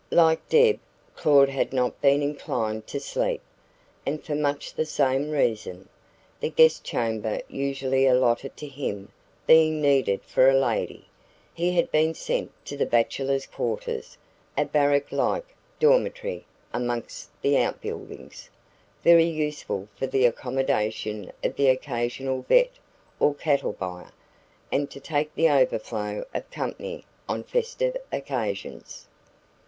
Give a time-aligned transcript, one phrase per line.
[0.09, 0.79] Like Deb,
[1.15, 3.39] Claud had not been inclined to sleep,
[4.03, 5.87] and for much the same reason.
[6.39, 9.11] The guest chamber usually allotted to him
[9.45, 11.05] being needed for a lady,
[11.53, 14.17] he had been sent to the bachelors' quarters
[14.57, 15.45] a barrack like
[15.79, 18.49] dormitory amongst the outbuildings,
[19.03, 22.79] very useful for the accommodation of the occasional 'vet'
[23.19, 24.11] or cattle buyer,
[24.71, 29.05] and to take the overflow of company on festive occasions.